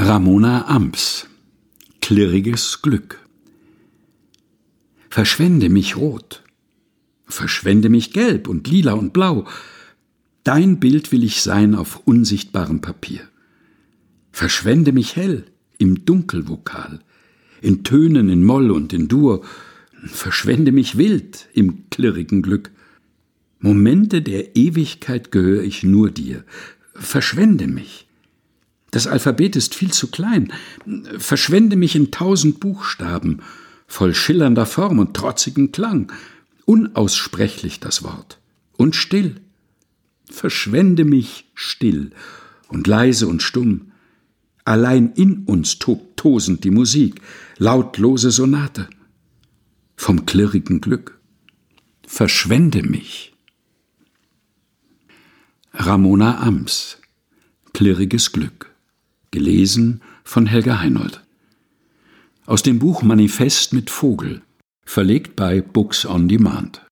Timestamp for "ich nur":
25.64-26.12